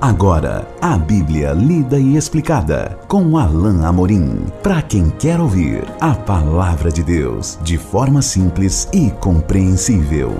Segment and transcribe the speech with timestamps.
[0.00, 4.46] Agora, a Bíblia lida e explicada com Alain Amorim.
[4.62, 10.32] Para quem quer ouvir a palavra de Deus de forma simples e compreensível.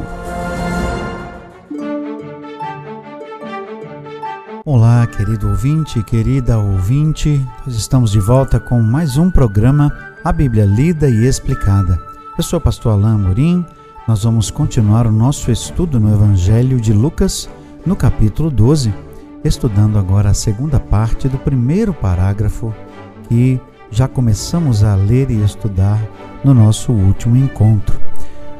[4.65, 7.45] Olá, querido ouvinte, querida ouvinte.
[7.67, 11.99] Nós estamos de volta com mais um programa, a Bíblia lida e explicada.
[12.37, 13.67] Eu sou o pastor Alain Amorim.
[14.07, 17.51] Nós vamos continuar o nosso estudo no Evangelho de Lucas,
[17.85, 19.08] no capítulo 12
[19.49, 22.73] estudando agora a segunda parte do primeiro parágrafo
[23.29, 23.59] que
[23.91, 25.99] já começamos a ler e estudar
[26.45, 27.99] no nosso último encontro.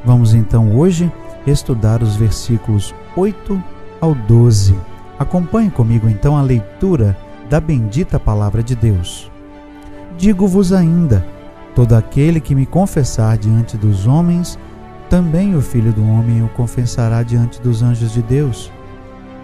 [0.03, 1.13] Vamos então hoje
[1.47, 3.63] estudar os versículos 8
[4.01, 4.75] ao 12.
[5.19, 7.17] Acompanhe comigo então a leitura
[7.51, 9.31] da bendita palavra de Deus.
[10.17, 11.25] Digo-vos ainda:
[11.75, 14.59] todo aquele que me confessar diante dos homens,
[15.11, 18.73] também o Filho do Homem o confessará diante dos anjos de Deus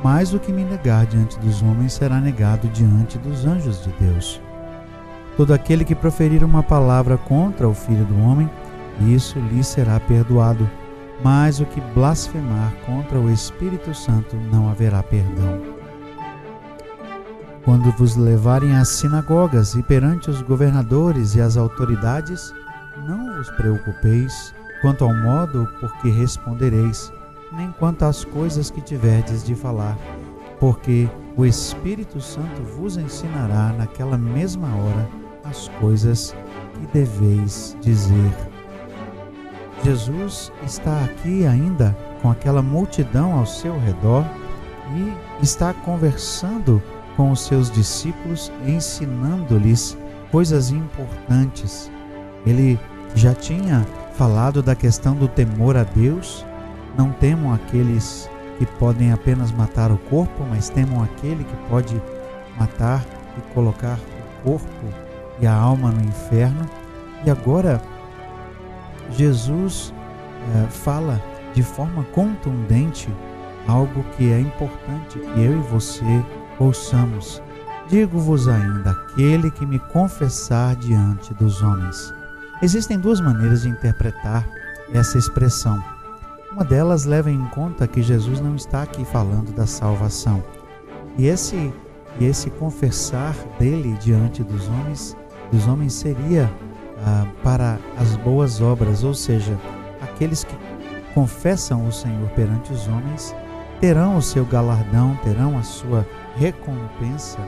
[0.04, 4.38] mas o que me negar diante dos homens será negado diante dos anjos de Deus.
[5.34, 8.48] Todo aquele que proferir uma palavra contra o Filho do Homem,
[9.08, 10.68] isso lhe será perdoado,
[11.22, 15.62] mas o que blasfemar contra o Espírito Santo não haverá perdão.
[17.64, 22.52] Quando vos levarem às sinagogas e perante os governadores e as autoridades,
[23.08, 27.10] não vos preocupeis quanto ao modo por que respondereis
[27.56, 29.96] nem quanto às coisas que tiverdes de falar,
[30.58, 35.08] porque o Espírito Santo vos ensinará naquela mesma hora
[35.44, 36.34] as coisas
[36.74, 38.32] que deveis dizer.
[39.84, 44.24] Jesus está aqui ainda com aquela multidão ao seu redor
[44.96, 46.82] e está conversando
[47.16, 49.96] com os seus discípulos, ensinando-lhes
[50.30, 51.90] coisas importantes.
[52.46, 52.78] Ele
[53.14, 56.44] já tinha falado da questão do temor a Deus
[56.96, 58.28] não temam aqueles
[58.58, 62.00] que podem apenas matar o corpo, mas temam aquele que pode
[62.58, 63.04] matar
[63.36, 64.86] e colocar o corpo
[65.40, 66.64] e a alma no inferno.
[67.24, 67.82] E agora,
[69.10, 69.92] Jesus
[70.54, 71.20] eh, fala
[71.52, 73.08] de forma contundente
[73.66, 76.24] algo que é importante que eu e você
[76.58, 77.42] ouçamos.
[77.88, 82.12] Digo-vos ainda: aquele que me confessar diante dos homens.
[82.62, 84.46] Existem duas maneiras de interpretar
[84.92, 85.82] essa expressão.
[86.54, 90.40] Uma delas leva em conta que Jesus não está aqui falando da salvação.
[91.18, 91.72] E esse
[92.20, 95.16] e esse confessar dele diante dos homens,
[95.50, 96.48] dos homens seria
[97.04, 99.58] ah, para as boas obras, ou seja,
[100.00, 100.54] aqueles que
[101.12, 103.34] confessam o Senhor perante os homens
[103.80, 106.06] terão o seu galardão, terão a sua
[106.36, 107.40] recompensa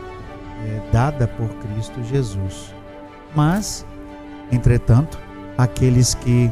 [0.65, 2.75] eh, dada por Cristo Jesus.
[3.37, 3.87] Mas,
[4.51, 5.17] entretanto,
[5.57, 6.51] aqueles que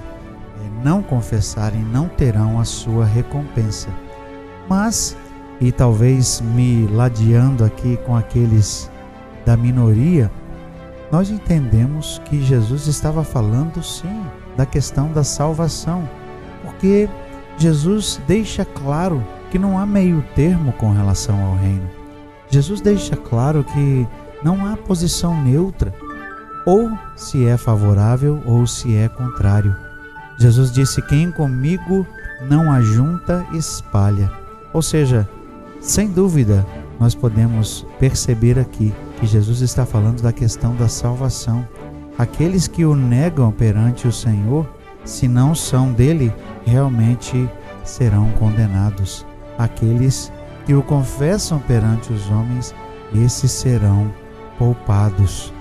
[0.83, 3.89] não confessarem não terão a sua recompensa.
[4.69, 5.17] Mas,
[5.61, 8.91] e talvez me ladeando aqui com aqueles
[9.45, 10.31] da minoria,
[11.13, 14.25] nós entendemos que Jesus estava falando sim
[14.57, 16.09] da questão da salvação,
[16.63, 17.09] porque
[17.57, 21.89] Jesus deixa claro que não há meio termo com relação ao reino.
[22.49, 24.07] Jesus deixa claro que
[24.43, 25.95] não há posição neutra,
[26.67, 29.84] ou se é favorável ou se é contrário.
[30.39, 32.07] Jesus disse: Quem comigo
[32.49, 34.31] não ajunta, espalha.
[34.73, 35.29] Ou seja,
[35.81, 36.67] sem dúvida,
[36.99, 41.67] nós podemos perceber aqui que Jesus está falando da questão da salvação.
[42.19, 44.69] Aqueles que o negam perante o Senhor,
[45.05, 46.33] se não são dele,
[46.65, 47.49] realmente
[47.85, 49.27] serão condenados.
[49.59, 50.33] Aqueles
[50.65, 52.75] que o confessam perante os homens,
[53.15, 54.13] esses serão
[54.59, 55.53] poupados.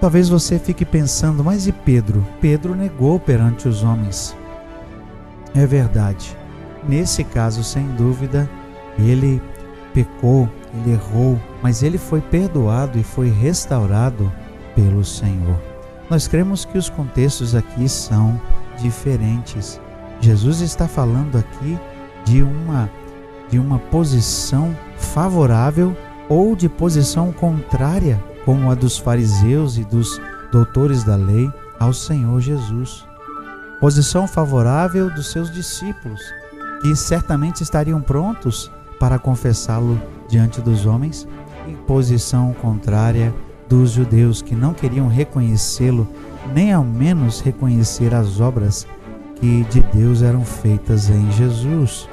[0.00, 2.24] Talvez você fique pensando, mas e Pedro?
[2.40, 4.36] Pedro negou perante os homens.
[5.54, 6.36] É verdade.
[6.88, 8.48] Nesse caso, sem dúvida,
[8.96, 9.42] ele
[9.92, 14.32] pecou, ele errou, mas ele foi perdoado e foi restaurado
[14.74, 15.60] pelo Senhor.
[16.08, 18.40] Nós cremos que os contextos aqui são
[18.78, 19.80] diferentes.
[20.20, 21.78] Jesus está falando aqui
[22.24, 22.88] de uma
[23.50, 25.96] de uma posição favorável
[26.28, 30.20] ou de posição contrária como a dos fariseus e dos
[30.50, 33.06] doutores da lei, ao Senhor Jesus.
[33.80, 36.20] Posição favorável dos seus discípulos,
[36.82, 41.26] que certamente estariam prontos para confessá-lo diante dos homens,
[41.66, 43.32] e posição contrária
[43.68, 46.08] dos judeus que não queriam reconhecê-lo,
[46.54, 48.86] nem ao menos reconhecer as obras
[49.36, 52.08] que de Deus eram feitas em Jesus.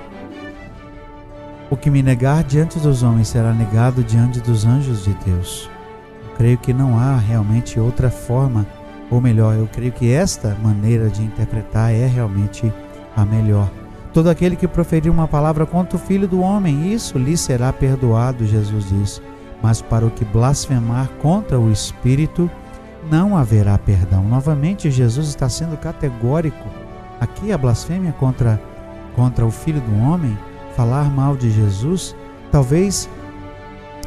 [1.70, 5.70] O que me negar diante dos homens será negado diante dos anjos de Deus.
[6.38, 8.66] Creio que não há realmente outra forma,
[9.10, 12.72] ou melhor, eu creio que esta maneira de interpretar é realmente
[13.16, 13.70] a melhor.
[14.14, 18.46] Todo aquele que proferir uma palavra contra o Filho do Homem, isso lhe será perdoado,
[18.46, 19.22] Jesus diz.
[19.62, 22.50] Mas para o que blasfemar contra o Espírito,
[23.10, 24.24] não haverá perdão.
[24.24, 26.68] Novamente, Jesus está sendo categórico.
[27.20, 28.62] Aqui a blasfêmia contra,
[29.16, 30.38] contra o Filho do Homem,
[30.76, 32.16] falar mal de Jesus,
[32.52, 33.10] talvez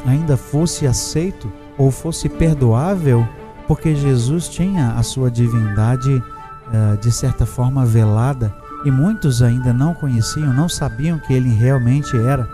[0.05, 3.25] ainda fosse aceito ou fosse perdoável,
[3.65, 8.53] porque Jesus tinha a sua divindade uh, de certa forma velada
[8.83, 12.47] e muitos ainda não conheciam, não sabiam que ele realmente era.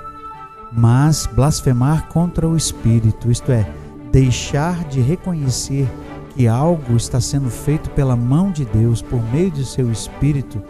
[0.71, 3.67] Mas blasfemar contra o Espírito, isto é,
[4.11, 5.87] deixar de reconhecer
[6.35, 10.61] que algo está sendo feito pela mão de Deus por meio de seu Espírito,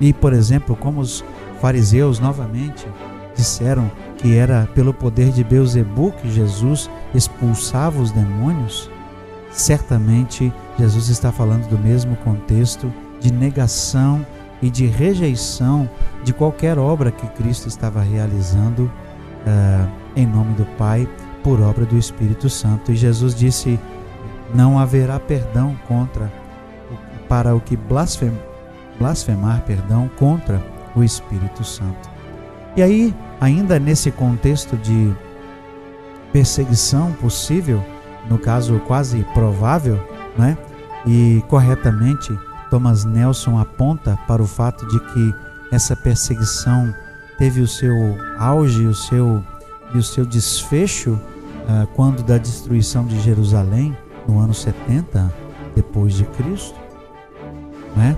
[0.00, 1.24] e, por exemplo, como os
[1.60, 2.86] fariseus novamente
[3.34, 8.90] disseram que era pelo poder de Beuzebu que Jesus expulsava os demônios,
[9.50, 14.24] certamente Jesus está falando do mesmo contexto de negação
[14.60, 15.88] e de rejeição
[16.24, 18.90] de qualquer obra que Cristo estava realizando
[19.46, 21.08] uh, em nome do Pai
[21.42, 22.92] por obra do Espírito Santo.
[22.92, 23.78] E Jesus disse:
[24.54, 26.32] não haverá perdão contra
[27.28, 28.32] para o que blasfem,
[28.98, 30.62] blasfemar, perdão, contra
[30.96, 32.08] o Espírito Santo.
[32.78, 35.12] E aí, ainda nesse contexto de
[36.32, 37.84] perseguição possível,
[38.30, 39.98] no caso quase provável,
[40.38, 40.56] né?
[41.04, 42.32] E corretamente
[42.70, 45.34] Thomas Nelson aponta para o fato de que
[45.72, 46.94] essa perseguição
[47.36, 47.92] teve o seu
[48.38, 49.42] auge o seu,
[49.92, 55.34] e o seu desfecho uh, quando da destruição de Jerusalém no ano 70
[55.74, 56.78] depois de Cristo,
[57.96, 58.16] né?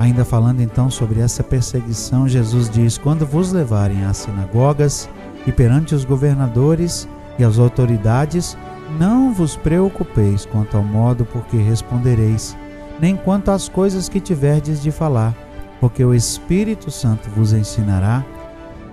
[0.00, 5.10] Ainda falando então sobre essa perseguição, Jesus diz: Quando vos levarem às sinagogas
[5.46, 7.06] e perante os governadores
[7.38, 8.56] e as autoridades,
[8.98, 12.56] não vos preocupeis quanto ao modo por que respondereis,
[12.98, 15.34] nem quanto às coisas que tiverdes de falar,
[15.78, 18.24] porque o Espírito Santo vos ensinará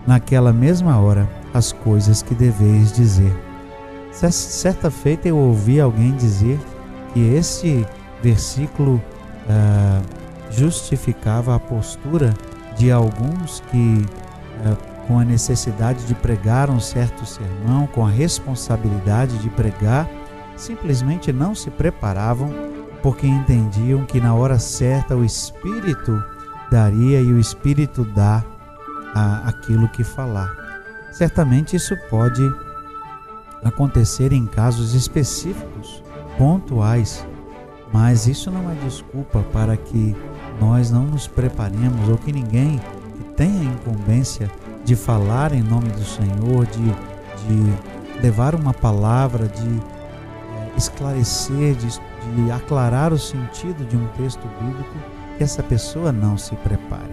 [0.06, 3.34] naquela mesma hora as coisas que deveis dizer.
[4.12, 6.60] Certa feita eu ouvi alguém dizer
[7.14, 7.86] que esse
[8.22, 9.02] versículo
[9.48, 12.34] uh, justificava a postura
[12.78, 14.06] de alguns que,
[14.66, 20.10] uh, com a necessidade de pregar um certo sermão, com a responsabilidade de pregar,
[20.56, 22.52] simplesmente não se preparavam
[23.02, 26.24] porque entendiam que na hora certa o Espírito
[26.70, 28.44] daria e o Espírito dá
[29.46, 30.52] aquilo que falar.
[31.12, 32.44] Certamente isso pode
[33.64, 36.04] acontecer em casos específicos,
[36.38, 37.26] pontuais,
[37.92, 40.16] mas isso não é desculpa para que
[40.60, 42.80] nós não nos preparemos ou que ninguém
[43.18, 44.50] que tenha incumbência
[44.84, 46.84] de falar em nome do Senhor, de,
[47.48, 54.48] de levar uma palavra, de é, esclarecer, de, de aclarar o sentido de um texto
[54.60, 54.96] bíblico,
[55.38, 57.12] que essa pessoa não se prepare.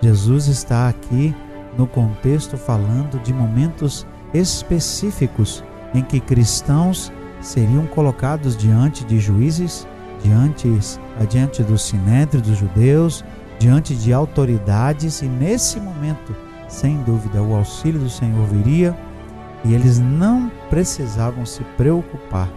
[0.00, 1.34] Jesus está aqui
[1.76, 9.86] no contexto falando de momentos específicos em que cristãos seriam colocados diante de juízes,
[10.26, 10.68] diante,
[11.28, 13.24] diante do sinédrio dos judeus,
[13.58, 16.34] diante de autoridades, e nesse momento,
[16.68, 18.96] sem dúvida, o auxílio do Senhor viria
[19.64, 22.48] e eles não precisavam se preocupar.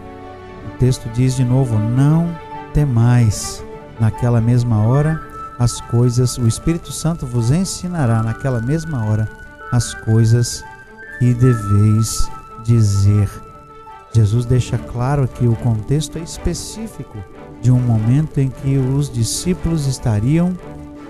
[0.66, 2.28] O texto diz de novo: Não
[2.74, 3.64] temais.
[4.00, 5.20] Naquela mesma hora,
[5.58, 9.28] as coisas, o Espírito Santo vos ensinará naquela mesma hora
[9.70, 10.64] as coisas
[11.18, 12.28] que deveis
[12.64, 13.49] dizer.
[14.12, 17.16] Jesus deixa claro que o contexto é específico
[17.60, 20.56] de um momento em que os discípulos estariam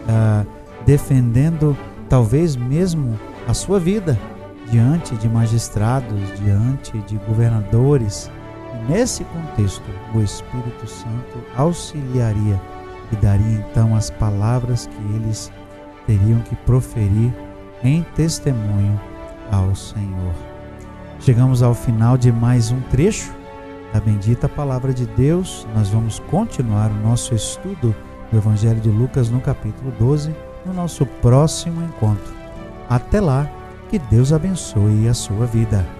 [0.09, 0.45] ah,
[0.85, 1.77] defendendo
[2.09, 4.19] talvez mesmo a sua vida
[4.71, 8.31] diante de magistrados, diante de governadores.
[8.89, 12.61] Nesse contexto, o Espírito Santo auxiliaria
[13.13, 15.51] e daria então as palavras que eles
[16.07, 17.33] teriam que proferir
[17.83, 19.01] em testemunho
[19.51, 20.50] ao Senhor.
[21.21, 23.31] Chegamos ao final de mais um trecho
[23.93, 25.67] da bendita palavra de Deus.
[25.75, 27.95] Nós vamos continuar o nosso estudo
[28.33, 30.35] do Evangelho de Lucas no capítulo 12
[30.65, 32.35] no nosso próximo encontro.
[32.89, 33.47] Até lá,
[33.91, 36.00] que Deus abençoe a sua vida.